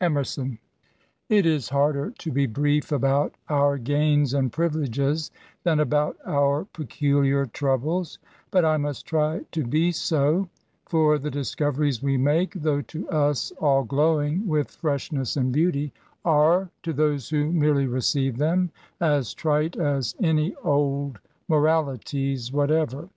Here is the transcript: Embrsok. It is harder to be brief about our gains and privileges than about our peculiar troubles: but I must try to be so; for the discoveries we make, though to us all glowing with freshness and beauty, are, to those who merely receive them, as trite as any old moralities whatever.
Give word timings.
Embrsok. 0.00 0.56
It 1.28 1.44
is 1.44 1.68
harder 1.68 2.10
to 2.12 2.32
be 2.32 2.46
brief 2.46 2.90
about 2.90 3.34
our 3.50 3.76
gains 3.76 4.32
and 4.32 4.50
privileges 4.50 5.30
than 5.62 5.78
about 5.78 6.16
our 6.24 6.64
peculiar 6.64 7.44
troubles: 7.44 8.18
but 8.50 8.64
I 8.64 8.78
must 8.78 9.04
try 9.04 9.42
to 9.52 9.62
be 9.66 9.92
so; 9.92 10.48
for 10.88 11.18
the 11.18 11.30
discoveries 11.30 12.02
we 12.02 12.16
make, 12.16 12.54
though 12.54 12.80
to 12.80 13.06
us 13.10 13.52
all 13.60 13.84
glowing 13.84 14.48
with 14.48 14.70
freshness 14.70 15.36
and 15.36 15.52
beauty, 15.52 15.92
are, 16.24 16.70
to 16.82 16.94
those 16.94 17.28
who 17.28 17.52
merely 17.52 17.86
receive 17.86 18.38
them, 18.38 18.70
as 19.02 19.34
trite 19.34 19.76
as 19.76 20.14
any 20.18 20.54
old 20.64 21.18
moralities 21.46 22.50
whatever. 22.50 23.10